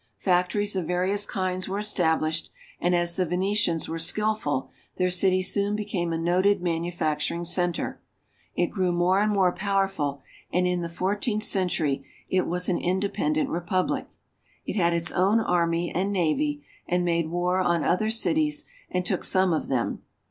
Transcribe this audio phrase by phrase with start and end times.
[0.17, 5.75] Factories of various kinds were established, and as the Venetians were skillful, their city soon
[5.75, 8.01] became a noted manufacturing center.
[8.55, 13.51] It grew more and more powerful, and in the fourteenth century it was an independent
[13.51, 14.07] republic.
[14.65, 19.23] It had its own army and navy, and made war on other cities and took
[19.23, 20.01] some of them.